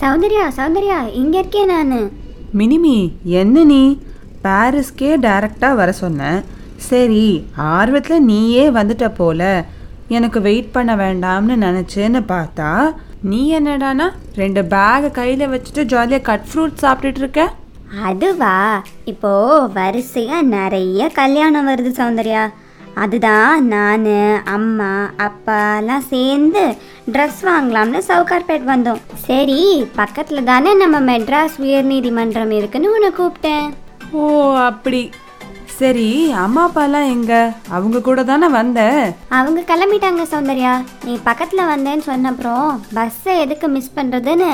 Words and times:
சௌந்தர்யா 0.00 0.44
சௌந்தர்யா 0.58 1.12
இங்க 1.12 1.38
இருக்கேன் 1.38 1.66
நான். 1.66 2.10
மினிமி 2.58 2.96
என்ன 3.40 3.64
நீ? 3.64 3.82
பாரிஸ்க்கே 4.44 5.10
டைரக்டாக 5.16 5.74
வர 5.74 5.92
சொன்னேன் 5.92 6.40
சரி 6.88 7.24
ஆர்வத்தில் 7.54 8.24
நீயே 8.24 8.70
வந்துட்ட 8.70 9.06
போல. 9.14 9.42
எனக்கு 10.08 10.40
வெயிட் 10.40 10.72
பண்ண 10.72 10.96
வேண்டாம்னு 10.96 11.54
நினச்சேன்னு 11.56 12.20
பார்த்தா 12.28 12.70
நீ 13.22 13.58
என்னடானா 13.58 14.06
ரெண்டு 14.34 14.62
பேகை 14.62 15.10
கையில் 15.10 15.50
வச்சுட்டு 15.52 15.84
ஜாலியாக 15.84 16.22
கட் 16.22 16.46
ஃப்ரூட் 16.48 16.82
சாப்பிட்டுட்டு 16.82 17.22
இருக்க? 17.22 17.42
அதுவா? 18.04 18.82
இப்போ 19.04 19.32
வரிசையா 19.74 20.42
நிறைய 20.42 21.08
கல்யாணம் 21.08 21.68
வருது 21.68 21.92
சௌந்தர்யா. 22.00 22.42
அதுதான் 23.02 23.66
நான் 23.72 24.06
அம்மா 24.56 24.92
அப்பாலாம் 25.26 26.04
சேர்ந்து 26.12 26.62
ட்ரெஸ் 27.14 27.40
வாங்கலாம்னு 27.48 28.00
சவுகார்பேட் 28.08 28.64
வந்தோம். 28.72 29.00
சரி 29.26 29.60
பக்கத்தில் 30.00 30.48
தானே 30.50 30.72
நம்ம 30.82 31.00
மெட்ராஸ் 31.10 31.56
உயர்நீதிமன்றம் 31.66 32.54
இருக்குன்னு 32.58 32.94
உன்னை 32.94 33.10
கூப்பிட்டேன். 33.18 33.68
ஓ 34.12 34.22
அப்படி. 34.70 35.02
சரி 35.78 36.08
அம்மா 36.44 36.62
அப்பாலாம் 36.68 37.10
எங்க? 37.14 37.32
அவங்க 37.76 38.00
கூட 38.00 38.20
தானே 38.24 38.48
வந்த? 38.58 38.80
அவங்க 39.38 39.60
கிளம்பிட்டாங்க 39.70 40.22
சௌந்தர்யா. 40.32 40.74
நீ 41.06 41.14
பக்கத்தில் 41.28 41.70
வந்தேன்னு 41.72 42.04
சொன்னப்புறம் 42.12 42.68
பஸ்ஸை 42.98 43.34
எதுக்கு 43.44 43.68
மிஸ் 43.68 43.96
பண்ணுறதுன்னு 43.96 44.50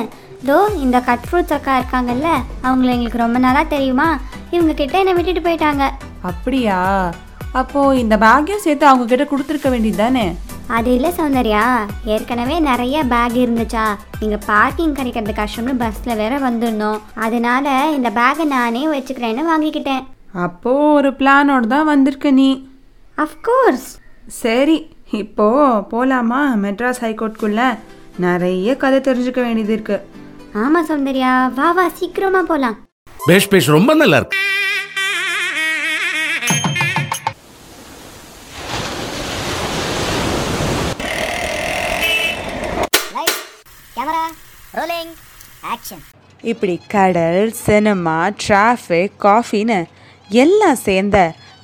தோ 0.49 0.57
இந்த 0.85 1.01
கட் 1.09 1.27
ஃப்ரூட்ஸ் 1.27 1.57
அக்கா 1.57 1.75
இருக்காங்கல்ல 1.81 2.31
அவங்கள 2.67 2.95
எங்களுக்கு 2.97 3.25
ரொம்ப 3.25 3.39
நாளாக 3.39 3.73
தெரியுமா? 3.75 4.09
இவங்க 4.51 4.73
கிட்ட 4.81 4.97
என்னை 4.99 5.15
விட்டுட்டு 5.19 5.45
போயிட்டாங்க. 5.49 5.85
அப்படியா? 6.31 6.81
அப்போ 7.61 7.81
இந்த 8.03 8.15
பேக்கையும் 8.25 8.65
சேர்த்து 8.67 8.85
அவங்க 8.91 9.05
கிட்ட 9.11 9.25
கொடுத்துருக்க 9.31 9.71
வேண்டியது 9.75 10.01
தானே 10.05 10.25
அது 10.77 10.91
இல்லை 10.97 11.11
சௌந்தர்யா. 11.17 11.63
ஏற்கனவே 12.15 12.57
நிறைய 12.69 12.97
பேக் 13.13 13.35
இருந்துச்சா. 13.43 13.85
இங்கே 14.25 14.39
பார்க்கிங் 14.51 14.95
கிடைக்கிறது 14.99 15.33
கஷ்டம்னு 15.41 15.73
பஸ்ஸில் 15.83 16.21
வேற 16.21 16.35
வந்துருந்தோம் 16.47 17.03
அதனால 17.25 17.67
இந்த 17.97 18.11
பேக்கை 18.19 18.45
நானே 18.55 18.83
வச்சுக்கிறேன்னு 18.93 19.45
வாங்கிக்கிட்டேன். 19.51 20.05
அப்போ 20.47 20.73
ஒரு 20.99 21.11
பிளானோட 21.21 21.67
தான் 21.75 21.91
வந்திருக்க 21.93 22.31
நீ. 22.41 22.49
அஃப்கோர்ஸ் 23.25 23.89
சரி 24.43 24.79
இப்போ 25.23 25.49
போலாமா? 25.93 26.41
மெட்ராஸ் 26.65 27.03
ஹைகோர்ட்குள்ள 27.05 27.63
நிறைய 28.27 28.77
கதை 28.85 29.01
தெரிஞ்சுக்க 29.09 29.41
வேண்டியது 29.47 29.75
இருக்கு. 29.77 29.99
ஆமாம் 30.63 30.89
சௌந்தர்யா. 30.91 31.33
வா 31.59 31.69
வா 31.79 31.85
சீக்கிரமாக 31.99 32.51
போகலாம் 32.53 32.79
பேஷ் 33.29 33.51
பேஷ் 33.53 33.75
ரொம்ப 33.77 33.95
நல்லா 34.03 34.19
இருக்கு. 34.21 34.39
ரோலிங் 44.77 45.11
ஆக்ஷன் 45.73 46.03
இப்படி 46.51 46.75
கடல் 46.93 47.51
சினிமா 47.65 48.15
டிராஃபிக் 48.43 49.17
காஃபின்னு 49.25 49.77
எல்லாம் 50.43 50.79
சேர்ந்த 50.85 51.19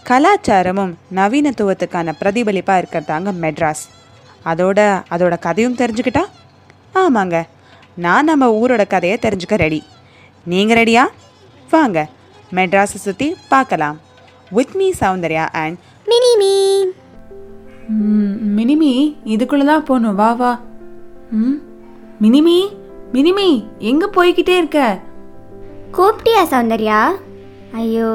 கலாச்சாரமும் 0.08 0.92
நவீனத்துவத்துக்கான 1.18 2.12
பிரதிபலிப்பாக 2.18 2.80
இருக்கிறதாங்க 2.82 3.32
மெட்ராஸ். 3.42 3.84
அதோட 4.50 4.80
அதோட 5.14 5.34
கதையும் 5.46 5.78
தெரிஞ்சுக்கிட்டா? 5.80 6.24
ஆமாங்க. 7.02 7.38
நான் 8.06 8.28
நம்ம 8.30 8.48
ஊரோட 8.60 8.86
கதையை 8.94 9.16
தெரிஞ்சுக்க 9.22 9.56
ரெடி 9.64 9.80
நீங்கள் 10.52 10.78
ரெடியா 10.80 11.04
வாங்க. 11.70 11.98
மெட்ராஸை 12.58 13.00
சுற்றி 13.06 13.28
பார்க்கலாம். 13.52 13.96
With 14.58 14.74
me 14.80 14.88
Soundarya 15.00 15.46
and 15.62 15.78
mini 16.10 16.32
me 16.42 16.52
mini me 18.58 18.92
இதுக்குள்ளே 19.34 19.66
தான் 19.72 19.86
போகணும். 19.90 20.18
வா 20.20 20.30
வா. 20.42 20.52
ம் 21.40 21.58
மினிமி 22.24 22.58
மினிமி 23.14 23.48
எங்கே 23.80 24.06
போய்கிட்டே 24.06 24.54
இருக்க? 24.56 24.80
கூப்பிட்டியா 25.96 26.42
சௌந்தர்யா? 26.52 27.00
ஐயோ 27.72 28.10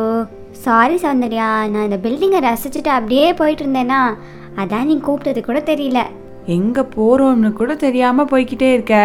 சாரி 0.51 0.95
சௌந்தர்யா 0.95 1.47
நான் 1.71 1.83
இந்த 1.83 1.97
பில்டிங்கை 1.97 2.39
ரசிச்சுட்டு 2.47 2.91
அப்படியே 2.97 3.33
போயிட்டு 3.33 3.63
இருந்தேனா 3.63 4.01
அதான் 4.55 4.85
நீ 4.85 4.95
கூப்பிட்டது 4.97 5.41
கூட 5.41 5.59
தெரியல. 5.59 5.99
எங்கே 6.45 6.81
போகிறோம்னு 6.95 7.53
கூட 7.53 7.75
தெரியாமல் 7.75 8.29
போய்கிட்டே 8.31 8.69
இருக்க? 8.73 8.95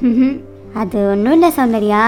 அது 0.80 0.98
ஒன்றும் 1.10 1.32
இல்லை 1.32 1.50
சௌந்தர்யா. 1.56 2.04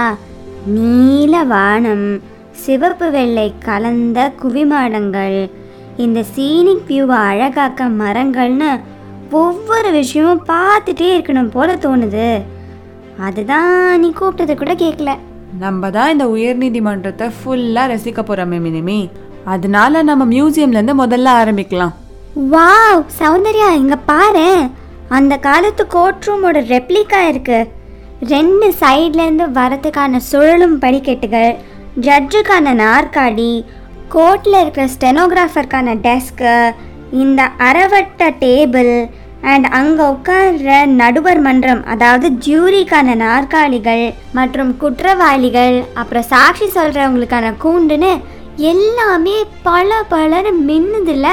நீல 0.67 1.45
வானம் 1.45 2.07
சிவப்பு 2.51 3.11
வெள்ளை 3.11 3.55
கலந்த 3.59 4.33
குவிமாடங்கள் 4.43 5.39
இந்த 5.97 6.23
சீனிக் 6.35 6.87
வியூவை 6.89 7.17
அழகாக்க 7.31 7.89
மரங்கள்னு 8.01 8.71
ஒவ்வொரு 9.31 9.91
விஷயமும் 9.91 10.45
பார்த்துட்டே 10.49 11.09
இருக்கணும் 11.15 11.51
போல 11.51 11.75
தோணுது. 11.75 12.27
அதுதான் 13.19 14.01
நீ 14.01 14.13
கூப்பிட்டது 14.21 14.57
கூட 14.57 14.75
கேட்கல 14.75 15.17
நம்ம 15.59 15.91
தான் 15.91 16.11
இந்த 16.11 16.27
உயர்நீதிமன்றத்தை 16.27 17.31
ஃபுல்லாக 17.39 17.91
ரசிக்க 17.93 18.21
போகிறோமே 18.23 18.59
மினிமி. 18.67 19.11
அதனால 19.45 20.03
நம்ம 20.03 20.25
மியூசியம்லேருந்து 20.25 20.95
முதல்ல 21.03 21.29
ஆரம்பிக்கலாம். 21.41 21.93
வாவ் 22.53 23.05
சௌந்தர்யா 23.19 23.75
இங்க 23.75 23.97
பாரு. 23.97 24.69
அந்த 25.09 25.37
காலத்து 25.37 25.87
கோர்ட் 25.87 26.25
ரூமோட 26.27 26.59
ரெப்ளிகா 26.73 27.29
இருக்கு. 27.29 27.69
ரெண்டு 28.21 28.75
சைட்ல 28.81 29.23
இருந்து 29.23 29.47
வரதுக்கான 29.47 30.17
சுழலும் 30.17 30.79
படிக்கட்டுகள் 30.79 31.57
ஜட்ஜுக்கான 32.01 32.75
நாற்காலி 32.85 33.65
கோர்ட்ல 34.15 34.61
இருக்கிற 34.61 34.89
ஸ்டெனோகிராஃபருக்கான 34.99 35.95
டெஸ்க்கு 36.07 36.75
இந்த 37.11 37.51
அறவட்ட 37.59 38.31
டேபிள் 38.41 39.07
அண்ட் 39.51 39.67
அங்கே 39.79 40.05
உட்கார்ற 40.13 40.71
நடுவர் 41.01 41.41
மன்றம் 41.47 41.83
அதாவது 41.93 42.27
ஜூரிக்கான 42.47 43.15
நாற்காலிகள் 43.23 44.05
மற்றும் 44.39 44.71
குற்றவாளிகள் 44.83 45.77
அப்புறம் 46.01 46.29
சாட்சி 46.33 46.67
சொல்கிறவங்களுக்கான 46.77 47.53
கூண்டுன்னு 47.65 48.13
எல்லாமே 48.73 49.37
பல 49.69 49.91
பலன்னு 50.11 50.53
மின்னுதில்ல 50.69 51.29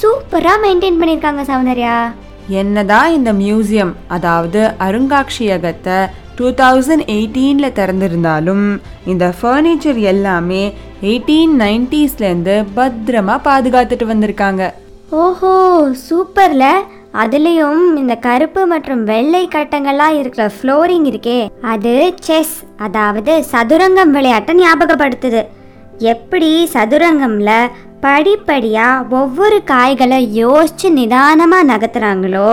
சூப்பராக 0.00 0.62
மெயின்டைன் 0.64 1.00
பண்ணியிருக்காங்க 1.00 1.42
சௌந்தர்யா. 1.50 1.96
என்னதான் 2.60 3.10
இந்த 3.12 3.30
மியூசியம் 3.32 3.92
அதாவது 4.16 4.60
அருங்காட்சியகத்தை 4.86 5.98
டூ 6.38 6.46
தௌசண்ட் 6.60 7.04
எயிட்டீனில் 7.14 7.76
திறந்திருந்தாலும் 7.78 8.64
இந்த 9.12 9.24
ஃபர்னிச்சர் 9.38 10.00
எல்லாமே 10.12 10.62
எயிட்டீன் 11.10 11.54
நைன்டிஸ்லேருந்து 11.62 12.56
பத்திரமா 12.76 13.36
பாதுகாத்துட்டு 13.48 14.06
வந்திருக்காங்க. 14.12 14.62
ஓஹோ 15.22 15.54
சூப்பர்ல. 16.08 16.64
அதுலேயும் 17.22 17.82
இந்த 17.96 18.14
கருப்பு 18.16 18.66
மற்றும் 18.66 19.02
வெள்ளை 19.04 19.48
கட்டங்கள்லாம் 19.54 20.16
இருக்கிற 20.20 20.50
ஃப்ளோரிங் 20.54 21.06
இருக்கே 21.10 21.40
அது 21.72 22.14
செஸ் 22.20 22.56
அதாவது 22.76 23.32
சதுரங்கம் 23.52 24.10
விளையாட்டை 24.10 24.54
ஞாபகப்படுத்துது. 24.62 25.42
எப்படி 26.12 26.48
சதுரங்கம்ல 26.72 27.50
படிப்படியா 28.04 28.86
ஒவ்வொரு 29.10 29.58
காய்களை 29.64 30.18
யோசிச்சு 30.40 30.88
நிதானமா 30.96 31.58
நகர்த்துறாங்களோ 31.70 32.48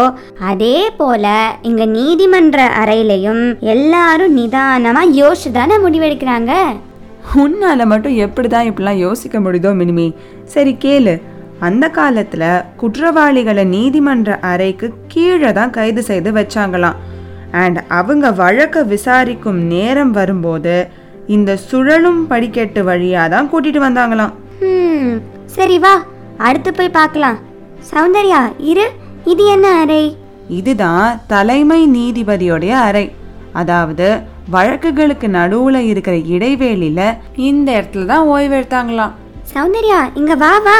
அதே 0.51 0.77
போல 0.99 1.33
இங்க 1.61 1.85
நீதிமன்ற 1.85 2.67
அறையிலையும் 2.81 3.43
எல்லாரும் 3.73 4.37
நிதானமா 4.37 5.03
யோசிச்சு 5.21 5.51
தானே 5.51 5.77
முடிவெடுக்கிறாங்க? 5.77 6.53
உன்னால 7.45 7.85
மட்டும் 7.85 8.15
எப்படி 8.15 8.47
தான் 8.47 8.67
இப்படிலாம் 8.69 9.03
யோசிக்க 9.07 9.39
முடியுதோ 9.39 9.71
மினிமி. 9.81 10.07
சரி 10.43 10.75
கேளு. 10.85 11.13
அந்த 11.67 11.85
காலத்தில் 11.97 12.63
குற்றவாளிகளை 12.81 13.63
நீதிமன்ற 13.75 14.37
அறைக்கு 14.51 14.87
கீழே 15.13 15.49
தான் 15.57 15.73
கைது 15.77 16.01
செய்து 16.09 16.29
வச்சாங்களாம். 16.37 16.99
அண்ட் 17.63 17.79
அவங்க 17.99 18.25
வழக்கை 18.41 18.81
விசாரிக்கும் 18.93 19.59
நேரம் 19.73 20.13
வரும்போது 20.19 20.75
இந்த 21.35 21.51
சுழலும் 21.67 22.21
படிக்கட்டு 22.31 22.81
வழியாக 22.89 23.31
தான் 23.33 23.49
கூட்டிட்டு 23.51 23.81
வந்தாங்களாம். 23.87 24.33
சரி 25.57 25.77
வா 25.83 25.93
அடுத்து 26.47 26.71
போய் 26.79 26.95
பார்க்கலாம். 26.99 27.37
சௌந்தர்யா 27.91 28.41
இரு 28.71 28.87
இது 29.31 29.43
என்ன 29.55 29.67
அறை? 29.81 30.03
இதுதான் 30.59 31.19
தலைமை 31.33 31.81
நீதிபதியோடைய 31.97 32.73
அறை. 32.87 33.05
அதாவது 33.61 34.07
வழக்குகளுக்கு 34.55 35.27
நடுவுல 35.37 35.77
இருக்கிற 35.91 36.15
இடைவேளியில 36.35 37.01
இந்த 37.49 37.69
இடத்துல 37.77 38.09
தான் 38.13 38.27
ஓய்வு 38.33 38.55
எடுத்தாங்களாம். 38.59 39.15
சௌந்தர்யா 39.53 39.99
இங்க 40.21 40.35
வா 40.43 40.53
வா. 40.67 40.79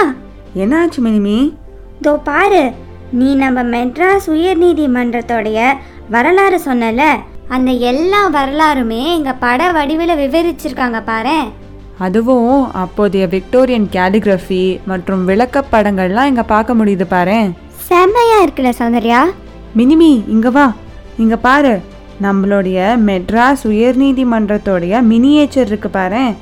என்னாச்சு 0.56 1.02
மினிமி? 1.02 1.54
தோ 2.02 2.18
பாரு 2.24 2.72
நீ 3.12 3.36
நம்ம 3.36 3.64
மெட்ராஸ் 3.64 4.28
உயர்நீதிமன்றத்தோடைய 4.28 5.60
வரலாறு 6.10 6.62
சொன்னல 6.66 7.02
அந்த 7.48 7.72
எல்லா 7.72 8.30
வரலாறுமே 8.30 9.16
இங்க 9.16 9.34
பட 9.34 9.72
வடிவில் 9.72 10.16
விவரிச்சிருக்காங்க 10.16 11.04
பாரேன் 11.04 11.48
அதுவும் 12.00 12.72
அப்போதைய 12.72 13.28
விக்டோரியன் 13.28 13.90
கேலிகிராஃபி 13.92 14.80
மற்றும் 14.86 15.28
விளக்கப்படங்கள்லாம் 15.28 16.26
இங்க 16.26 16.44
பார்க்க 16.44 16.74
முடியுது 16.74 17.04
பாரேன் 17.04 17.52
செம்மையா 17.88 18.42
இருக்குல்ல 18.44 18.70
சௌந்தர்யா. 18.80 19.26
மினிமி 19.78 20.24
இங்க 20.28 20.50
வா. 20.50 20.74
இங்க 21.18 21.38
பாரு 21.38 21.80
நம்மளுடைய 22.22 22.98
மெட்ராஸ் 23.06 23.68
உயர்நீதிமன்றத்தோடைய 23.68 25.02
மினியேச்சர் 25.02 25.68
இருக்கு 25.68 25.90
பாரேன் 25.90 26.36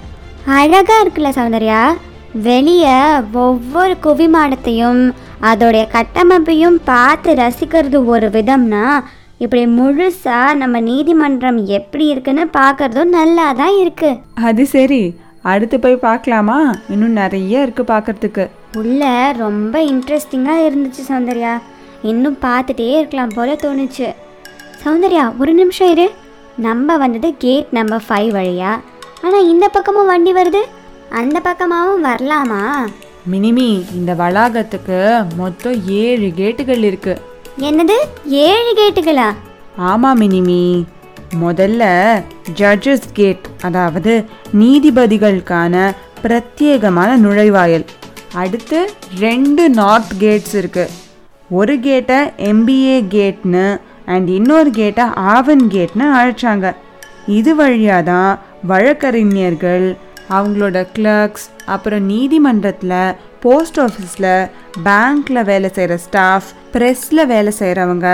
அழகா 0.46 1.02
இருக்குல்ல 1.02 1.30
சௌந்தர்யா. 1.30 1.94
வெளியே 2.34 2.98
ஒவ்வொரு 3.34 3.96
குவிமாடத்தையும் 4.04 5.14
அதோடைய 5.42 5.88
கட்டமைப்பையும் 5.94 6.78
பார்த்து 6.84 7.34
ரசிக்கிறது 7.34 8.06
ஒரு 8.06 8.30
விதம்னா 8.30 9.00
இப்படி 9.38 9.66
முழுசாக 9.66 10.54
நம்ம 10.54 10.80
நீதிமன்றம் 10.80 11.66
எப்படி 11.66 12.06
இருக்குன்னு 12.06 12.50
பார்க்கறதும் 12.58 13.06
நல்லா 13.06 13.54
தான் 13.54 13.74
இருக்குது 13.74 14.20
அது 14.34 14.66
சரி. 14.66 15.16
அடுத்து 15.42 15.80
போய் 15.80 15.96
பார்க்கலாமா? 15.96 16.76
இன்னும் 16.90 17.12
நிறைய 17.12 17.62
இருக்கு 17.62 17.84
பார்க்கறதுக்கு. 17.84 18.50
உள்ள 18.78 19.32
ரொம்ப 19.38 19.80
இன்ட்ரெஸ்டிங்காக 19.80 20.66
இருந்துச்சு 20.66 21.04
சௌந்தர்யா. 21.10 21.62
இன்னும் 22.02 22.38
பார்த்துட்டே 22.42 22.90
இருக்கலாம் 22.98 23.32
போல 23.36 23.54
தோணுச்சு. 23.54 24.14
சௌந்தர்யா 24.86 25.32
ஒரு 25.40 25.54
நிமிஷம் 25.54 25.90
இரு. 25.90 26.12
நம்ம 26.56 26.98
வந்தது 26.98 27.36
கேட் 27.38 27.68
நம்பர் 27.72 28.04
ஃபைவ் 28.10 28.32
வழியா? 28.32 28.80
ஆனால் 29.22 29.48
இந்த 29.48 29.68
பக்கமும் 29.68 30.06
வண்டி 30.06 30.34
வருது. 30.34 30.62
அந்த 31.10 31.42
பக்கமாகவும் 31.44 32.06
வரலாமா? 32.06 32.86
மினிமி 33.32 33.86
இந்த 33.94 34.14
வளாகத்துக்கு 34.14 35.26
மொத்தம் 35.36 35.88
ஏழு 35.88 36.32
கேட்டுகள் 36.36 36.84
இருக்கு. 36.84 37.22
என்னது? 37.60 37.98
ஏழு 38.26 38.74
கேட்டுகளா? 38.78 39.34
ஆமா 39.78 40.12
மினிமி. 40.16 40.84
முதல்ல 41.42 41.84
ஜட்ஜஸ் 42.56 43.08
கேட் 43.14 43.46
அதாவது 43.62 44.26
நீதிபதிகளுக்கான 44.60 45.92
பிரத்யேகமான 46.24 47.18
நுழைவாயில். 47.18 47.86
அடுத்து 48.34 48.92
ரெண்டு 49.20 49.70
நார்த் 49.70 50.12
கேட்ஸ் 50.20 50.56
இருக்கு. 50.56 50.90
ஒரு 51.50 51.80
கேட்டை 51.80 52.18
எம்பிஏ 52.18 52.98
கேட்னு 53.10 53.80
அண்ட் 54.06 54.30
இன்னொரு 54.30 54.70
கேட்டை 54.70 55.04
ஆவன் 55.16 55.70
கேட்னு 55.72 56.06
அழைச்சாங்க. 56.20 56.76
இது 57.28 57.56
வழியாக 57.56 58.02
தான் 58.02 58.40
வழக்கறிஞர்கள் 58.64 59.98
அவங்களோட 60.30 60.88
கிளர்க்ஸ் 60.94 61.46
அப்புறம் 61.66 62.06
நீதிமன்றத்தில் 62.06 63.16
போஸ்ட் 63.40 63.80
ஆஃபீஸில் 63.80 64.50
பேங்க்கில் 64.84 65.44
வேலை 65.44 65.70
செய்கிற 65.70 65.98
ஸ்டாஃப் 65.98 66.50
ப்ரெஸ்ஸில் 66.74 67.26
வேலை 67.26 67.54
செய்கிறவங்க 67.60 68.08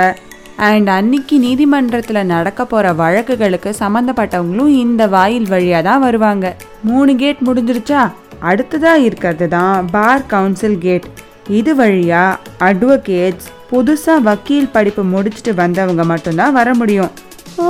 அண்ட் 0.58 0.90
அன்னைக்கு 0.90 1.40
நீதிமன்றத்தில் 1.40 2.20
நடக்க 2.26 2.66
போகிற 2.66 2.94
வழக்குகளுக்கு 2.94 3.72
சம்மந்தப்பட்டவங்களும் 3.80 4.74
இந்த 4.84 5.08
வாயில் 5.08 5.48
வழியாக 5.48 5.84
தான் 5.84 6.02
வருவாங்க. 6.02 6.56
மூணு 6.84 7.16
கேட் 7.16 7.42
முடிஞ்சிருச்சா? 7.48 8.02
அடுத்ததாக 8.40 9.00
இருக்கிறது 9.00 9.48
தான் 9.48 9.90
பார் 9.92 10.26
கவுன்சில் 10.28 10.78
கேட் 10.78 11.08
இது 11.50 11.76
வழியாக 11.76 12.40
அட்வொகேட்ஸ் 12.60 13.50
புதுசாக 13.72 14.22
வக்கீல் 14.22 14.72
படிப்பு 14.72 15.04
முடிச்சுட்டு 15.04 15.54
வந்தவங்க 15.56 16.04
மட்டும்தான் 16.06 16.54
வர 16.54 16.74
முடியும். 16.74 17.12
ஓ 17.58 17.66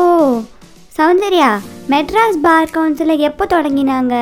சௌந்தர்யா 0.98 1.48
மெட்ராஸ் 1.90 2.38
பார் 2.42 2.70
கவுன்சிலை 2.74 3.18
எப்போ 3.18 3.46
தொடங்கினாங்க? 3.46 4.14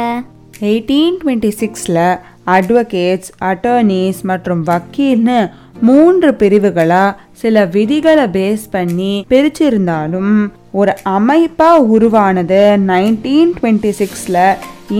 எயிட்டீன் 0.60 1.18
டுவெண்ட்டி 1.22 1.52
சிக்ஸில் 1.60 2.00
அட்வொகேட்ஸ் 2.46 3.30
அட்டர்னீஸ் 3.50 4.22
மற்றும் 4.22 4.64
வக்கீல்னு 4.64 5.38
மூன்று 5.82 6.34
பிரிவுகளாக 6.34 7.18
சில 7.32 7.66
விதிகளை 7.66 8.26
பேஸ் 8.38 8.64
பண்ணி 8.72 9.26
பிரிச்சிருந்தாலும் 9.30 10.34
ஒரு 10.72 10.96
அமைப்பாக 11.04 11.86
உருவானது 11.96 12.78
நைன்டீன் 12.88 13.54
டுவெண்ட்டி 13.60 13.92
சிக்ஸில் 14.00 14.42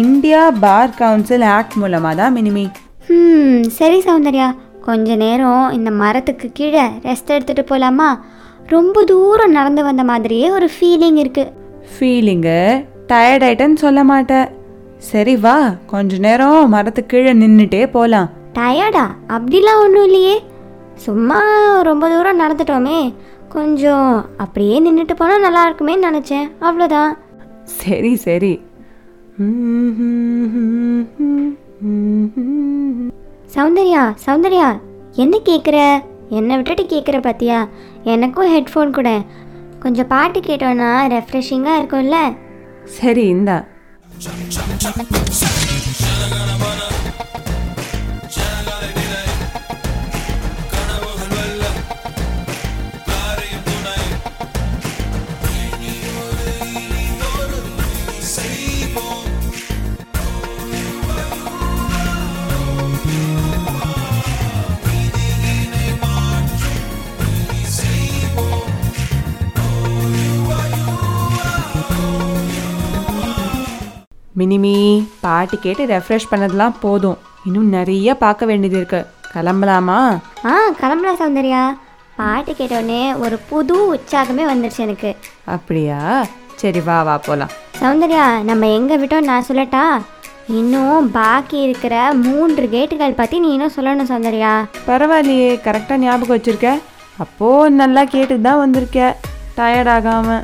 இந்தியா 0.02 0.44
பார் 0.66 0.96
கவுன்சில் 1.00 1.42
ஆக்ட் 1.42 1.74
மூலமாக 1.74 2.16
தான் 2.16 2.36
மினிமி. 2.36 2.66
சரி 3.80 4.00
சௌந்தர்யா. 4.00 4.56
கொஞ்ச 4.86 5.16
நேரம் 5.16 5.72
இந்த 5.72 5.92
மரத்துக்கு 6.04 6.52
கீழே 6.54 6.86
ரெஸ்ட் 7.10 7.36
எடுத்துகிட்டு 7.36 7.66
போகலாமா 7.66 8.12
ரொம்ப 8.68 9.04
தூரம் 9.04 9.52
நடந்து 9.52 9.84
வந்த 9.84 10.04
மாதிரியே 10.04 10.50
ஒரு 10.52 10.70
ஃபீலிங் 10.74 11.20
இருக்குது 11.24 11.52
ஃபீலிங்கு 11.92 12.60
டயர்ட் 13.12 13.46
ஆயிட்டேன்னு 13.48 13.84
சொல்ல 13.86 14.02
மாட்டேன். 14.12 14.48
சரி 15.10 15.36
வா 15.46 15.58
கொஞ்ச 15.92 16.18
நேரம் 16.26 16.72
மரத்துக்கு 16.74 17.12
கீழே 17.14 17.34
நின்றுட்டே 17.42 17.82
போகலாம் 17.96 18.30
டயர்டா 18.58 19.06
அப்படிலாம் 19.36 19.82
ஒன்றும் 19.84 20.08
இல்லையே. 20.10 20.36
சும்மா 21.06 21.40
ரொம்ப 21.90 22.10
தூரம் 22.14 22.42
நடந்துட்டோமே. 22.44 23.00
கொஞ்சம் 23.56 24.12
அப்படியே 24.44 24.76
நின்றுட்டு 24.86 25.16
போனால் 25.22 25.46
நல்லா 25.46 25.64
இருக்குமேன்னு 25.70 26.08
நினச்சேன். 26.10 26.48
அவ்வளோதான் 26.68 27.12
சரி 27.80 28.14
சரி. 28.26 28.54
சௌந்தர்யா 33.56 34.04
சௌந்தர்யா 34.26 34.68
என்ன 35.24 35.36
கேட்குற 35.50 35.78
என்னை 36.38 36.56
விட்டுட்டு 36.56 36.84
கேட்குற 36.94 37.18
பார்த்தியா 37.26 37.58
எனக்கும் 38.14 38.52
ஹெட்ஃபோன் 38.54 38.96
கூட. 38.98 39.10
கொஞ்சம் 39.84 40.10
பாட்டு 40.14 40.40
கேட்டோன்னா 40.40 40.90
ரெஃப்ரெஷிங்காக 41.16 41.80
இருக்கும்ல? 41.80 42.18
சரி 42.98 43.26
இந்தா. 43.36 43.58
மினிமி 74.44 74.76
பாட்டு 75.26 75.56
கேட்டு 75.60 75.84
ரெஃப்ரெஷ் 75.96 76.32
பண்ணதெல்லாம் 76.32 76.80
போதும். 76.86 77.18
இன்னும் 77.48 77.70
நிறைய 77.78 78.16
பார்க்க 78.24 78.46
வேண்டியது 78.50 78.78
இருக்கு. 78.82 79.02
கிளம்பலாமா? 79.34 80.00
ஆ 80.50 80.54
கிளம்பலாம் 80.82 81.20
சௌந்தர்யா. 81.22 81.64
பாட்டு 82.18 82.52
கேட்டோடனே 82.58 83.04
ஒரு 83.24 83.36
புது 83.50 83.76
உற்சாகமே 83.94 84.44
வந்துருச்சு 84.50 84.82
எனக்கு. 84.86 85.12
அப்படியா? 85.56 86.00
சரி 86.62 86.82
வா 86.88 86.98
வா 87.08 87.16
போகலாம் 87.28 87.54
சௌந்தர்யா 87.80 88.26
நம்ம 88.50 88.68
எங்கே 88.78 88.96
விட்டோம் 89.02 89.30
நான் 89.30 89.48
சொல்லட்டா? 89.48 89.84
இன்னும் 90.60 91.08
பாக்கி 91.18 91.58
இருக்கிற 91.68 91.96
மூன்று 92.26 92.66
கேட்டுகள் 92.76 93.18
பற்றி 93.20 93.40
நீ 93.46 93.50
இன்னும் 93.56 93.76
சொல்லணும் 93.78 94.12
சௌந்தர்யா. 94.12 94.54
பரவாயில்லையே 94.90 95.50
கரெக்டாக 95.68 96.02
ஞாபகம் 96.04 96.36
வச்சிருக்க. 96.36 96.72
அப்போ 97.26 97.50
நல்லா 97.82 98.04
கேட்டு 98.16 98.42
தான் 98.48 98.62
வந்திருக்க. 98.64 99.18
டயர்ட் 99.58 99.92
ஆகாம. 99.98 100.38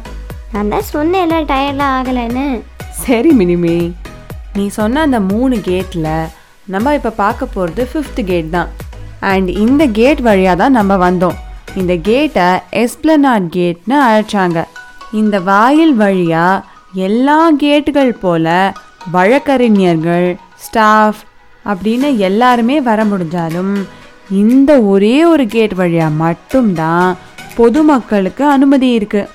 நான் 0.54 0.74
தான் 0.76 0.90
சொன்னேன்ல 0.94 1.40
டயர்ட்லாம் 1.54 1.96
ஆகலைன்னு. 2.00 2.48
சரி 3.04 3.32
மினிமி. 3.40 3.78
நீ 4.58 4.68
சொன்ன 4.78 5.02
அந்த 5.08 5.20
மூணு 5.32 5.56
கேட்டில் 5.70 6.08
நம்ம 6.74 6.94
இப்போ 6.98 7.12
பார்க்க 7.22 7.54
போகிறது 7.56 7.84
ஃபிஃப்த் 7.92 8.22
கேட் 8.32 8.50
தான். 8.56 8.70
அண்ட் 9.32 9.50
இந்த 9.64 9.84
கேட் 10.00 10.22
வழியாக 10.28 10.58
தான் 10.62 10.78
நம்ம 10.80 10.98
வந்தோம். 11.06 11.38
இந்த 11.80 11.94
கேட்டை 12.10 12.48
எஸ்பிளனாட் 12.82 13.48
கேட்னு 13.58 13.96
அழைச்சாங்க. 14.08 14.60
இந்த 15.20 15.36
வாயில் 15.50 15.96
வழியாக 15.96 16.64
எல்லா 17.08 17.40
கேட்டுகள் 17.64 18.14
போல 18.24 18.76
வழக்கறிஞர்கள் 19.16 20.30
ஸ்டாஃப் 20.66 21.22
அப்படின்னு 21.66 22.10
எல்லாருமே 22.28 22.78
வர 22.90 23.00
முடிஞ்சாலும் 23.04 23.74
இந்த 24.44 24.72
ஒரே 24.94 25.18
ஒரு 25.26 25.46
கேட் 25.56 25.76
வழியாக 25.82 26.18
மட்டும்தான் 26.24 27.10
பொதுமக்களுக்கு 27.58 28.44
அனுமதி 28.56 28.90
இருக்குது 29.00 29.30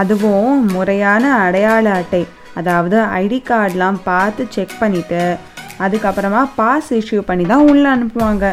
அதுவும் 0.00 0.56
முறையான 0.74 1.24
அடையாள 1.44 1.84
அட்டை. 2.00 2.22
அதாவது 2.58 2.98
ஐடி 3.22 3.38
கார்டெலாம் 3.50 3.98
பார்த்து 4.08 4.42
செக் 4.56 4.74
பண்ணிவிட்டு 4.80 5.22
அதுக்கப்புறமா 5.84 6.40
பாஸ் 6.60 6.90
இஷ்யூ 7.00 7.20
பண்ணி 7.28 7.44
தான் 7.52 7.66
உள்ளே 7.70 7.88
அனுப்புவாங்க. 7.94 8.46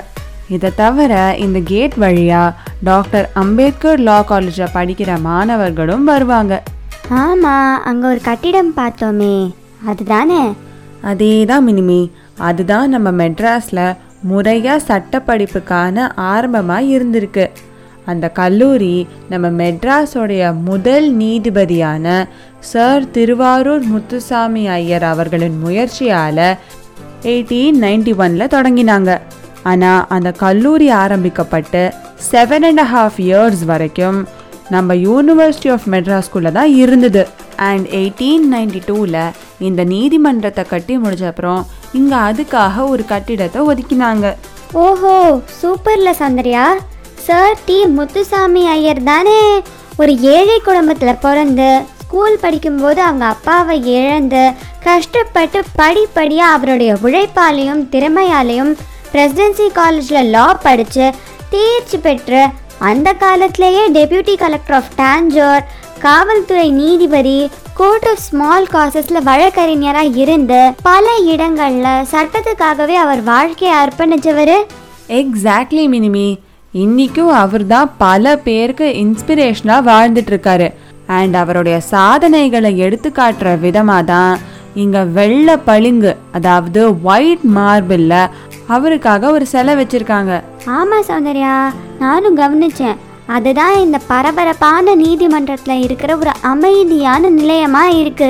இதை 0.56 0.70
தவிர 0.82 1.14
இந்த 1.46 1.60
கேட் 1.72 1.96
வழியாக 2.04 2.56
டாக்டர் 2.90 3.28
அம்பேத்கர் 3.44 4.02
லா 4.08 4.18
காலேஜில் 4.32 4.74
படிக்கிற 4.78 5.12
மாணவர்களும் 5.30 6.04
வருவாங்க. 6.12 6.54
ஆமாம் 7.24 7.84
அங்கே 7.90 8.06
ஒரு 8.08 8.22
கட்டிடம் 8.30 8.74
பார்த்தோமே. 8.82 9.36
அதுதானே? 9.92 10.44
அதே 11.12 11.34
தான் 11.52 11.66
மினிமி. 11.68 12.02
அதுதான் 12.50 12.90
நம்ம 12.96 13.12
மெட்ராஸில் 13.22 13.88
முறையாக 14.32 14.86
சட்டப்படிப்புக்கான 14.90 16.08
ஆரம்பமாக 16.32 16.92
இருந்திருக்கு. 16.96 17.46
அந்த 18.12 18.26
கல்லூரி 18.40 18.96
நம்ம 19.32 19.48
மெட்ராஸோடைய 19.62 20.44
முதல் 20.70 21.08
நீதிபதியான 21.22 22.06
சர் 22.70 23.04
திருவாரூர் 23.16 23.84
முத்துசாமி 23.94 24.64
ஐயர் 24.76 25.06
அவர்களின் 25.12 25.58
முயற்சியால் 25.64 26.48
எயிட்டீன் 27.32 27.78
நைன்டி 27.86 28.14
ஒனில் 28.24 28.54
தொடங்கினாங்க. 28.56 29.12
ஆனால் 29.72 30.06
அந்த 30.16 30.30
கல்லூரி 30.44 30.88
ஆரம்பிக்கப்பட்டு 31.04 31.84
செவன் 32.32 32.66
அண்ட் 32.70 32.84
ஹாஃப் 32.94 33.20
இயர்ஸ் 33.28 33.64
வரைக்கும் 33.72 34.20
நம்ம 34.76 34.96
யூனிவர்சிட்டி 35.08 35.70
ஆஃப் 35.76 35.88
மெட்ராஸ்குள்ளே 35.94 36.52
தான் 36.58 36.72
இருந்தது. 36.84 37.24
அண்ட் 37.70 37.86
எயிட்டீன் 38.00 38.46
நைன்டி 38.54 38.82
டூவில் 38.90 39.22
இந்த 39.68 39.82
நீதிமன்றத்தை 39.94 40.64
கட்டி 40.74 40.96
முடிச்ச 41.04 41.26
அப்புறம் 41.32 41.62
இங்கே 42.00 42.18
அதுக்காக 42.30 42.88
ஒரு 42.94 43.06
கட்டிடத்தை 43.14 43.62
ஒதுக்கினாங்க. 43.72 44.26
ஓஹோ 44.86 45.16
சூப்பர்ல 45.60 46.12
சந்திரியா. 46.24 46.66
சார் 47.28 47.58
டி 47.68 47.78
முத்துசாமி 47.98 48.64
ஐயர் 48.78 49.04
தானே. 49.12 49.42
ஒரு 50.02 50.14
ஏழை 50.36 50.58
குடும்பத்தில் 50.70 51.22
பிறந்து 51.26 51.70
ஸ்கூல் 52.06 52.42
படிக்கும்போது 52.42 53.00
அவங்க 53.02 53.26
அப்பாவை 53.26 53.78
இழந்து 53.94 54.44
கஷ்டப்பட்டு 54.84 55.60
படிப்படியாக 55.76 56.56
அவருடைய 56.56 56.92
உழைப்பாலையும் 57.04 57.82
திறமையாலையும் 57.94 58.72
பிரசிடென்சி 59.14 59.68
காலேஜில் 59.80 60.30
லா 60.36 60.46
படித்து 60.66 61.06
தேர்ச்சி 61.54 61.98
பெற்று 61.98 62.42
அந்த 62.90 63.10
காலத்திலேயே 63.24 63.84
டெபியூட்டி 63.98 64.34
கலெக்டர் 64.44 64.78
ஆஃப் 64.80 64.94
டான்ஜோர் 64.98 65.64
காவல்துறை 66.00 66.68
நீதிபதி 66.80 67.38
கோர்ட் 67.74 68.08
ஆஃப் 68.12 68.24
ஸ்மால் 68.28 68.68
காசஸில் 68.74 69.26
வழக்கறிஞராக 69.30 70.20
இருந்து 70.24 70.60
பல 70.84 71.06
இடங்களில் 71.34 72.08
சட்டத்துக்காகவே 72.14 72.96
அவர் 73.04 73.22
வாழ்க்கையை 73.24 73.76
அர்ப்பணிச்சவர். 73.84 74.56
எக்ஸாக்ட்லி 75.22 75.86
மினிமி. 75.96 76.28
இன்றைக்கும் 76.74 77.34
அவர் 77.44 77.66
தான் 77.68 77.92
பல 77.98 78.36
பேருக்கு 78.48 78.88
இன்ஸ்பிரேஷனாக 79.04 79.88
வாழ்ந்துட்டு 79.92 80.32
இருக்காரு. 80.34 80.68
அண்ட் 81.18 81.36
அவருடைய 81.42 81.78
சாதனைகளை 81.94 82.72
எடுத்து 82.86 83.10
காட்டுற 83.20 83.50
விதமாக 83.66 84.08
தான் 84.12 84.36
இங்கே 84.84 85.02
வெள்ளை 85.18 85.56
பளிங்கு 85.68 86.12
அதாவது 86.38 86.82
ஒயிட் 87.12 87.46
மார்பிளில் 87.58 88.32
அவருக்காக 88.76 89.32
ஒரு 89.36 89.46
சிலை 89.52 89.74
வச்சுருக்காங்க. 89.80 90.34
ஆமா 90.78 90.98
சௌந்தர்யா 91.10 91.54
நானும் 92.04 92.40
கவனிச்சேன். 92.42 92.98
அதுதான் 93.36 93.76
இந்த 93.84 93.98
பரபரப்பான 94.12 94.96
நீதிமன்றத்தில் 95.04 95.84
இருக்கிற 95.86 96.12
ஒரு 96.18 96.32
அமைதியான 96.54 97.30
நிலையமா 97.40 97.84
இருக்கு. 98.02 98.30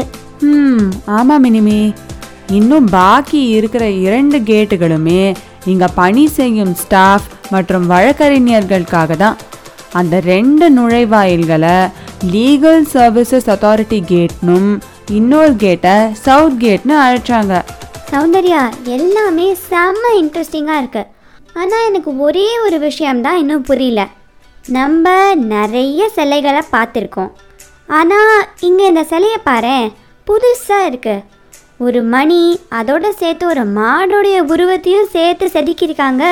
ம் 0.52 0.86
ஆமாம் 1.18 1.44
மினிமி. 1.46 1.80
இன்னும் 2.58 2.88
பாக்கி 3.00 3.42
இருக்கிற 3.58 3.84
இரண்டு 4.06 4.38
கேட்டுகளுமே 4.52 5.24
இங்கே 5.72 5.88
பணி 6.00 6.26
செய்யும் 6.38 6.74
ஸ்டாஃப் 6.82 7.28
மற்றும் 7.54 7.86
வழக்கறிஞர்களுக்காக 7.92 9.16
தான். 9.24 9.38
அந்த 10.00 10.16
ரெண்டு 10.34 10.66
நுழைவாயில்களை 10.78 11.78
லீகல் 12.24 12.86
சர்வீசஸ் 12.94 13.50
அத்தாரிட்டி 13.54 14.06
கேட்னும் 14.06 14.82
இன்னொரு 15.12 15.56
கேட்டை 15.56 16.14
சவுத் 16.14 16.64
கேட்னு 16.64 16.94
அழைச்சாங்க. 17.06 17.62
சௌந்தர்யா 18.12 18.62
எல்லாமே 18.84 19.56
செம்ம 19.70 20.04
இன்ட்ரெஸ்டிங்காக 20.22 20.78
இருக்கு. 20.78 21.06
ஆனால் 21.54 21.86
எனக்கு 21.86 22.20
ஒரே 22.20 22.60
ஒரு 22.60 22.80
விஷயம்தான் 22.80 23.38
இன்னும் 23.38 23.62
புரியல. 23.62 24.08
நம்ம 24.68 25.36
நிறைய 25.36 26.10
சிலைகளை 26.10 26.62
பார்த்துருக்கோம். 26.72 27.32
ஆனால் 27.88 28.48
இங்கே 28.60 28.86
இந்த 28.86 29.04
சிலையை 29.04 29.38
பாரேன் 29.46 29.92
புதுசாக 30.28 30.86
இருக்கு. 30.86 31.24
ஒரு 31.78 32.04
மணி 32.04 32.60
அதோட 32.72 33.10
சேர்த்து 33.10 33.48
ஒரு 33.48 33.64
மாடோடைய 33.68 34.38
உருவத்தையும் 34.54 35.12
சேர்த்து 35.12 35.46
செதுக்கியிருக்காங்க. 35.46 36.24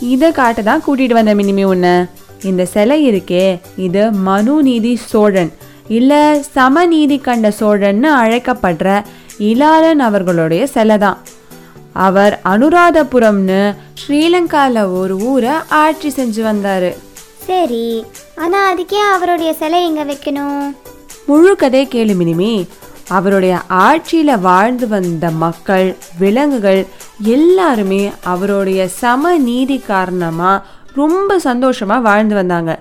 இதை 0.00 0.32
காட்ட 0.32 0.62
தான் 0.62 0.82
கூட்டிட்டு 0.86 1.12
வந்த 1.12 1.34
மினிமி 1.34 1.64
உன்னை. 1.64 2.06
இந்த 2.42 2.64
சிலை 2.64 2.98
இருக்கே 3.10 3.46
இது 3.76 4.02
மனுநீதி 4.28 4.94
சோழன். 5.10 5.52
இல்லை 5.88 6.22
சமநீதி 6.54 7.20
கண்ட 7.20 7.48
சோழன்னு 7.60 8.10
அழைக்கப்படுற 8.22 9.04
இலாலன் 9.50 10.02
அவர்களுடைய 10.08 10.66
சிலை 10.66 10.98
தான் 10.98 11.18
அவர் 11.92 12.40
அனுராதபுரம்னு 12.52 13.60
ஸ்ரீலங்காவில் 14.02 14.82
ஒரு 15.00 15.16
ஊரை 15.16 15.54
ஆட்சி 15.68 16.08
செஞ்சு 16.16 16.42
வந்தார். 16.42 16.90
சரி 17.46 18.04
ஆனால் 18.34 18.66
அதுக்கே 18.70 19.00
அவருடைய 19.14 19.50
சிலை 19.60 19.80
எங்கே 19.88 20.04
வைக்கணும்? 20.12 20.64
முழு 21.26 21.56
கதை 21.56 21.88
கேளு 21.94 22.14
மினிமி. 22.22 22.52
அவருடைய 23.08 23.60
ஆட்சியில் 23.66 24.42
வாழ்ந்து 24.46 24.88
வந்த 24.88 25.26
மக்கள் 25.30 25.88
விலங்குகள் 26.18 26.80
எல்லாருமே 27.34 28.00
அவருடைய 28.22 28.88
சம 29.00 29.36
நீதி 29.38 29.78
காரணமாக 29.78 30.64
ரொம்ப 30.96 31.38
சந்தோஷமாக 31.48 32.06
வாழ்ந்து 32.08 32.34
வந்தாங்க. 32.34 32.72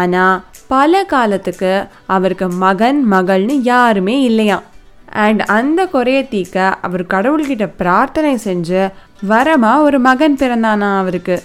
ஆனால் 0.00 0.38
பல 0.72 1.02
காலத்துக்கு 1.12 1.72
அவருக்கு 2.14 2.46
மகன் 2.64 3.00
மகள்னு 3.10 3.56
யாருமே 3.72 4.16
இல்லையாம். 4.30 4.64
அண்ட் 5.24 5.42
அந்த 5.56 5.80
குறைய 5.86 6.20
தீக்க 6.30 6.56
அவர் 6.86 7.04
கடவுள்கிட்ட 7.12 7.66
பிரார்த்தனை 7.80 8.32
செஞ்சு 8.46 8.80
வரமா 9.32 9.72
ஒரு 9.88 9.98
மகன் 10.06 10.38
பிறந்தானா 10.40 10.88
அவருக்கு. 11.02 11.36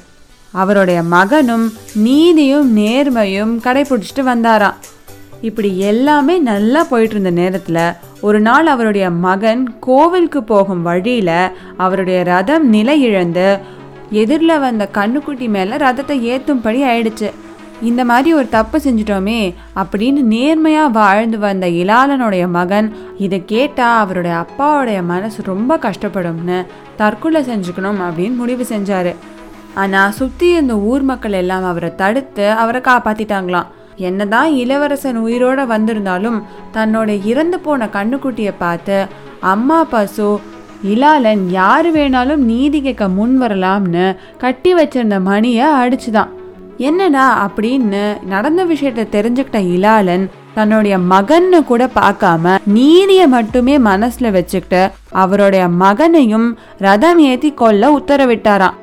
அவருடைய 0.53 1.01
மகனும் 1.15 1.67
நீதியும் 2.05 2.69
நேர்மையும் 2.77 3.53
கடைபிடிச்சிட்டு 3.65 4.23
வந்தாராம். 4.31 4.79
இப்படி 5.49 5.69
எல்லாமே 5.91 6.33
நல்லா 6.47 6.81
போயிட்டு 6.89 7.15
இருந்த 7.15 7.31
நேரத்தில் 7.41 7.85
ஒரு 8.21 8.39
நாள் 8.47 8.67
அவருடைய 8.73 9.05
மகன் 9.25 9.61
கோவிலுக்கு 9.79 10.41
போகும் 10.43 10.83
வழியில் 10.87 11.37
அவருடைய 11.77 12.17
ரதம் 12.23 12.65
நிலை 12.75 12.97
இழந்து 13.07 13.47
எதிரில் 14.19 14.61
வந்த 14.65 14.83
கண்ணுக்குட்டி 14.97 15.47
மேலே 15.55 15.75
ரதத்தை 15.83 16.15
ஏற்றும்படி 16.31 16.79
ஆயிடுச்சு. 16.91 17.29
இந்த 17.89 18.01
மாதிரி 18.05 18.29
ஒரு 18.33 18.47
தப்பு 18.49 18.77
செஞ்சிட்டோமே 18.77 19.39
அப்படின்னு 19.81 20.21
நேர்மையாக 20.33 20.95
வாழ்ந்து 20.97 21.37
வந்த 21.39 21.67
இலாலனுடைய 21.81 22.45
மகன் 22.57 22.87
இதை 23.25 23.39
கேட்டால் 23.45 23.99
அவருடைய 24.01 24.35
அப்பாவுடைய 24.43 24.99
மனசு 25.03 25.39
ரொம்ப 25.43 25.77
கஷ்டப்படும்னு 25.85 26.59
தற்கொலை 27.01 27.41
செஞ்சுக்கணும் 27.49 28.01
அப்படின்னு 28.07 28.35
முடிவு 28.35 28.65
செஞ்சார். 28.73 29.11
ஆனால் 29.81 30.15
சுற்றி 30.19 30.47
இருந்த 30.53 30.75
ஊர் 30.91 31.03
மக்கள் 31.11 31.39
எல்லாம் 31.41 31.65
அவரை 31.65 31.91
தடுத்து 31.95 32.45
அவரை 32.63 32.81
காப்பாற்றிட்டாங்களாம் 32.81 33.69
என்னதான் 34.09 34.49
இளவரசன் 34.61 35.19
உயிரோடு 35.25 35.63
வந்திருந்தாலும் 35.67 36.39
தன்னோட 36.73 37.09
இறந்து 37.31 37.59
போன 37.59 37.87
கண்ணுக்குட்டியை 37.95 38.53
பார்த்து 38.57 38.97
அம்மா 39.53 39.77
பசு 39.83 40.29
இலாலன் 40.83 41.49
யார் 41.49 41.93
வேணாலும் 41.93 42.35
நீதி 42.35 42.81
கேட்க 42.81 43.07
முன் 43.07 43.41
வரலாம்னு 43.41 44.15
கட்டி 44.37 44.73
வச்சிருந்த 44.73 45.21
மணியை 45.21 45.65
அடிச்சுதான். 45.67 46.27
என்னடா 46.77 47.51
அப்படின்னு 47.51 48.23
நடந்த 48.25 48.65
விஷயத்த 48.65 49.07
தெரிஞ்சுக்கிட்ட 49.11 49.73
இலாலன் 49.73 50.29
தன்னுடைய 50.53 50.97
மகன்னு 50.97 51.63
கூட 51.63 51.89
பார்க்காம 51.95 52.57
நீதியை 52.65 53.27
மட்டுமே 53.27 53.77
மனசுல 53.77 54.31
வச்சுக்கிட்டு 54.31 54.91
அவருடைய 55.11 55.67
மகனையும் 55.67 56.57
ரதம் 56.77 57.19
ஏத்தி 57.19 57.53
கொல்ல 57.53 57.97
உத்தரவிட்டாராம். 57.97 58.73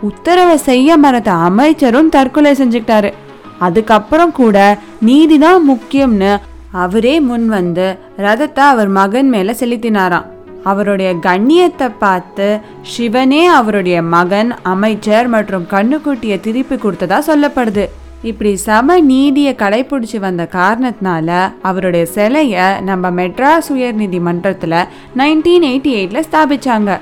உத்தரவை 0.00 0.56
செய்ய 0.56 0.96
மறந்த 0.96 1.32
அமைச்சரும் 1.32 2.08
தற்கொலை 2.08 2.52
செஞ்சுக்கிட்டாரு. 2.52 3.12
அதுக்கப்புறம் 3.58 4.32
கூட 4.32 4.78
நீதிதான் 5.06 5.62
முக்கியம்னு 5.68 6.36
அவரே 6.72 7.20
முன் 7.20 7.48
வந்து 7.48 7.98
ரதத்தை 8.18 8.58
அவர் 8.58 8.88
மகன் 8.88 9.28
மேல 9.28 9.52
செலுத்தினாராம். 9.52 10.36
அவருடைய 10.70 11.10
கண்ணியத்தை 11.26 11.88
பார்த்து 12.02 12.48
சிவனே 12.94 13.42
அவருடைய 13.58 13.98
மகன் 14.14 14.50
அமைச்சர் 14.72 15.28
மற்றும் 15.34 15.66
கண்ணுக்குட்டியை 15.70 16.36
திருப்பி 16.46 16.76
கொடுத்ததா 16.76 17.18
சொல்லப்படுது. 17.30 17.84
இப்படி 18.22 18.52
சம 18.66 18.96
நீதியை 19.10 19.52
கடைபிடிச்சு 19.54 20.18
வந்த 20.24 20.44
காரணத்தினால 20.52 21.28
அவருடைய 21.68 22.04
சிலையை 22.14 22.66
நம்ம 22.88 23.10
மெட்ராஸ் 23.18 23.68
உயர் 23.74 23.98
நீதிமன்றத்தில் 24.00 24.80
நைன்டீன் 25.20 25.66
எயிட்டி 25.70 25.92
எயிட்டில் 25.98 26.26
ஸ்தாபிச்சாங்க. 26.28 26.92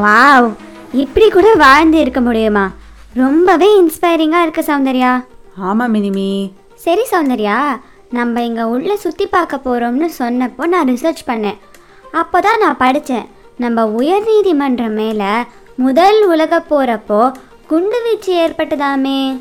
வாவ்! 0.00 0.48
இப்படி 1.02 1.28
கூட 1.30 1.48
வாழ்ந்து 1.64 1.98
இருக்க 2.04 2.20
முடியுமா? 2.20 2.66
ரொம்பவே 3.14 3.68
இன்ஸ்பைரிங்காக 3.80 4.44
இருக்கு 4.46 4.64
சௌந்தர்யா. 4.70 5.12
ஆமாம் 5.68 5.94
மினிமி. 5.94 6.30
சரி 6.84 7.04
சௌந்தர்யா 7.12 7.58
நம்ம 8.18 8.42
இங்கே 8.42 8.64
உள்ள 8.74 8.92
சுற்றி 8.96 9.26
பார்க்க 9.26 9.64
போகிறோம்னு 9.64 10.08
சொன்னப்போ 10.18 10.66
நான் 10.74 10.88
ரிசர்ச் 10.88 11.28
பண்ணேன். 11.30 11.58
அப்போ 12.12 12.40
தான் 12.40 12.58
நான் 12.58 12.76
படித்தேன் 12.76 13.26
நம்ம 13.56 13.84
உயர்நீதிமன்றம் 13.98 14.96
மேலே 15.00 15.32
முதல் 15.74 16.26
உலக 16.26 16.62
போகிறப்போ 16.70 17.32
குண்டுவீச்சு 17.70 18.32
ஏற்பட்டதாமே. 18.44 19.40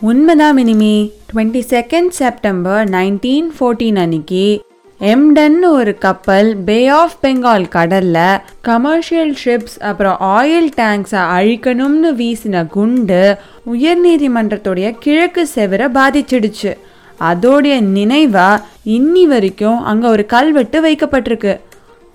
உண்மைதான் 0.00 0.56
mini me. 0.56 1.10
Twenty 1.32 1.62
second 1.70 2.08
September 2.08 2.88
nineteen 2.88 3.50
fourteen 3.58 3.98
அன்னைக்கு 3.98 4.64
எம்டன்னு 5.00 5.68
ஒரு 5.78 5.98
கப்பல் 5.98 6.56
பே 6.56 6.88
ஆஃப் 6.88 7.16
பெங்கால் 7.22 7.68
கடலில் 7.68 8.40
கமர்ஷியல் 8.60 9.34
ஷிப்ஸ் 9.44 9.78
அப்புறம் 9.78 10.16
ஆயில் 10.20 10.68
டேங்க்ஸை 10.76 11.22
அழிக்கணும்னு 11.36 12.10
வீசின 12.20 12.66
குண்டு 12.66 13.38
உயர்நீதிமன்றத்துடைய 13.72 14.96
கிழக்கு 14.98 15.48
செவரை 15.54 15.88
பாதிச்சிடுச்சு. 15.98 16.72
அதோடைய 17.20 17.80
நினைவாக 17.80 18.62
இன்னி 18.84 19.24
வரைக்கும் 19.26 19.82
அங்கே 19.82 20.06
ஒரு 20.06 20.26
கல்வெட்டு 20.26 20.80
வைக்கப்பட்டிருக்கு. 20.80 21.60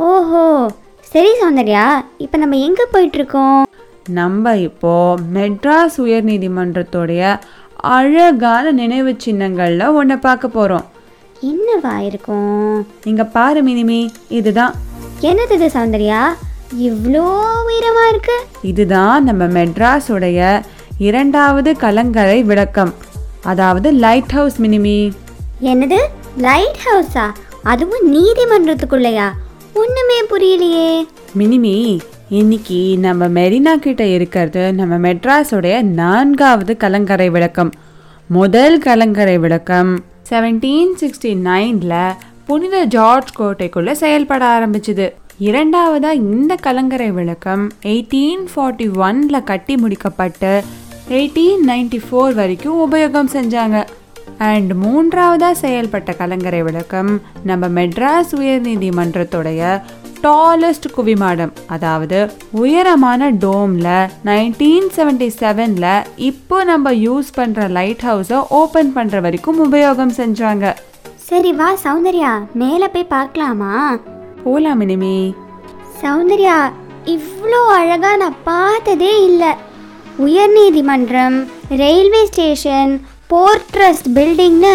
ஓஹோ 0.09 0.43
சரி 1.11 1.31
சௌந்தர்யா 1.39 1.85
இப்போ 2.23 2.37
நம்ம 2.41 2.55
எங்கே 2.67 2.85
போயிட்டுருக்கோம்? 2.93 3.63
நம்ம 4.17 4.53
இப்போ 4.67 4.93
மெட்ராஸ் 5.35 5.97
உயர்நீதிமன்றத்துடைய 6.03 7.23
அழகான 7.95 8.71
நினைவு 8.79 9.11
சின்னங்கள்ல 9.25 9.89
ஒன்றை 9.99 10.17
பார்க்க 10.25 10.47
போறோம். 10.55 10.85
என்னவா 11.51 11.93
இருக்கும்? 12.09 12.71
இங்க 13.11 13.25
பாரு 13.35 13.61
மினிமி 13.67 13.99
இதுதான். 14.39 14.73
என்னது 15.29 15.55
இது 15.59 15.69
சௌந்தர்யா? 15.77 16.21
இவ்வளோ 16.87 17.25
உயரமாக 17.69 18.11
இருக்கு? 18.13 18.37
இதுதான் 18.71 19.23
நம்ம 19.29 19.43
மெட்ராஸ் 19.57 20.09
உடைய 20.15 20.41
இரண்டாவது 21.09 21.71
கலங்கரை 21.85 22.39
விளக்கம். 22.51 22.93
அதாவது 23.51 23.91
லைட் 24.05 24.35
ஹவுஸ் 24.39 24.59
மினிமி. 24.65 24.97
என்னது? 25.71 26.01
லைட் 26.49 26.83
ஹவுஸா? 26.87 27.27
அதுவும் 27.71 28.05
நீதிமன்றத்துக்குள்ளேயா? 28.15 29.29
ஒன்றுமே 29.73 30.17
புரியலையே. 30.29 31.05
மினிமி 31.37 31.99
இன்னைக்கு 32.29 32.97
நம்ம 32.97 33.27
மெரினா 33.27 33.75
கிட்ட 33.75 34.05
இருக்கிறது 34.05 34.73
நம்ம 34.73 35.09
மெட்ராஸோடைய 35.09 35.81
நான்காவது 35.81 36.77
கலங்கரை 36.77 37.29
விளக்கம். 37.29 37.71
முதல் 38.27 38.79
கலங்கரை 38.79 39.37
விளக்கம் 39.37 40.03
செவன்டீன் 40.29 40.91
சிக்ஸ்டி 41.01 41.35
நைனில் 41.35 42.13
புனித 42.45 42.83
ஜார்ஜ் 42.83 43.29
கோட்டைக்குள்ள 43.39 43.91
செயல்பட 43.91 44.45
ஆரம்பிச்சுது. 44.45 45.13
இரண்டாவதா 45.39 46.11
இந்த 46.11 46.55
கலங்கரை 46.55 47.11
விளக்கம் 47.11 47.71
எயிட்டீன் 47.83 48.45
ஃபார்ட்டி 48.55 48.89
ஒன்ல 48.95 49.43
கட்டி 49.43 49.75
முடிக்கப்பட்டு 49.75 50.61
எயிட்டீன் 51.09 51.63
நைன்டி 51.67 51.99
ஃபோர் 52.09 52.33
வரைக்கும் 52.33 52.79
உபயோகம் 52.79 53.33
செஞ்சாங்க. 53.33 53.85
அண்ட் 54.49 54.71
மூன்றாவதாக 54.73 55.59
செயல்பட்ட 55.61 56.11
கலங்கரை 56.17 56.61
விளக்கம் 56.63 57.21
நம்ம 57.43 57.67
மெட்ராஸ் 57.67 58.31
உயர்நீதிமன்றத்துடைய 58.39 59.81
டாலஸ்ட் 60.21 60.87
குவிமாடம் 60.95 61.53
அதாவது 61.67 62.31
உயரமான 62.51 63.31
டோமில் 63.31 64.09
நைன்டீன் 64.25 64.89
செவன்டி 64.95 65.29
செவனில் 65.39 66.05
இப்போ 66.15 66.63
நம்ம 66.63 66.93
யூஸ் 66.93 67.29
பண்ணுற 67.37 67.69
லைட் 67.69 68.03
ஹவுஸை 68.07 68.39
ஓப்பன் 68.49 68.91
பண்ணுற 68.95 69.21
வரைக்கும் 69.21 69.59
உபயோகம் 69.65 70.13
செஞ்சாங்க. 70.17 70.73
சரி 71.15 71.53
வா 71.53 71.69
சௌந்தர்யா 71.83 72.31
மேலே 72.53 72.87
போய் 72.87 73.11
பார்க்கலாமா? 73.15 73.73
போலாம் 74.43 74.81
இனிமே. 74.81 75.33
சௌந்தர்யா 76.01 76.57
இவ்வளோ 77.05 77.61
அழகா 77.77 78.15
நான் 78.15 78.41
பார்த்ததே 78.43 79.23
இல்லை. 79.23 79.51
உயர்நீதிமன்றம் 80.25 81.37
railway 81.69 82.25
station 82.25 82.93
port 83.31 83.67
trust 83.73 84.07
பில்டிங்னு 84.15 84.73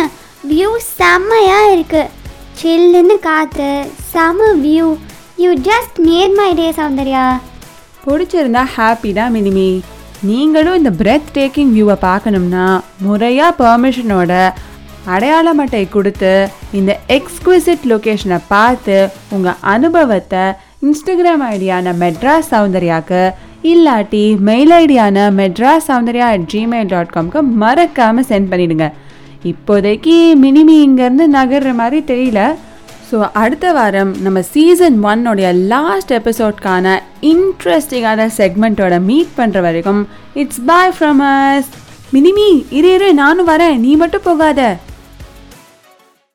view 0.49 0.71
செம்மையாக 0.99 1.73
இருக்குது 1.73 2.13
சில்லுன்னு 2.61 3.17
காற்று 3.19 3.71
செம 4.13 4.49
view 4.65 4.87
you 5.39 5.51
just 5.69 5.99
near 5.99 6.35
my 6.39 6.49
day 6.55 6.69
Soundarya. 6.79 7.25
பிடிச்சிருந்தா 8.07 8.63
ஹாப்பி 8.77 9.13
தான் 9.13 9.35
மினிமி. 9.35 9.69
நீங்களும் 10.23 10.75
இந்த 10.75 10.91
பிரெத் 10.91 11.33
டேக்கிங் 11.35 11.73
வியூவை 11.73 11.97
பார்க்கணும்னா 12.01 12.67
முறையாக 13.01 13.57
பெர்மிஷனோட 13.63 14.33
அடையாள 15.07 15.49
அட்டை 15.65 15.89
கொடுத்து 15.89 16.49
இந்த 16.73 17.01
எக்ஸ்குவிசிட் 17.09 17.85
லொக்கேஷனை 17.91 18.39
பார்த்து 18.49 18.97
உங்கள் 19.31 19.61
அனுபவத்தை 19.75 20.45
இன்ஸ்டாகிராம் 20.83 21.45
ஐடியான 21.55 21.93
மெட்ராஸ் 22.03 22.51
சௌந்தர்யாக்கு 22.51 23.23
இல்லாட்டி 23.71 24.25
mail 24.49 24.73
ஐடியான 24.83 25.27
Madras 25.41 25.89
Soundarya 25.91 26.27
at 26.35 26.47
Gmail 26.53 26.91
dot 26.93 27.13
காம்க்கு 27.17 27.41
மறக்காமல் 27.63 28.29
சென்ட் 28.31 28.51
பண்ணிடுங்க. 28.53 28.87
இப்போதைக்கு 29.51 30.17
மினிமி 30.45 30.77
இங்கேருந்து 30.87 31.27
நகர்ற 31.37 31.73
மாதிரி 31.81 32.01
தெரியல. 32.13 32.41
ஸோ 33.09 33.17
அடுத்த 33.43 33.67
வாரம் 33.77 34.13
நம்ம 34.25 34.39
சீசன் 34.53 34.97
ஒன்னுடைய 35.11 35.49
லாஸ்ட் 35.73 36.13
எபிசோட்கான 36.19 36.95
இன்ட்ரெஸ்டிங்கான 37.33 38.27
செக்மெண்ட்டோட 38.39 38.95
மீட் 39.09 39.37
பண்ணுற 39.39 39.61
வரைக்கும் 39.67 40.03
it's 40.43 40.63
bye 40.71 40.95
from 40.97 41.23
us 41.29 41.71
mini me 42.17 42.49
இரு 42.79 42.91
இரு 42.97 43.09
நானும் 43.23 43.51
வரேன். 43.53 43.79
நீ 43.85 43.93
மட்டும் 44.03 44.27
போகாத. 44.29 44.61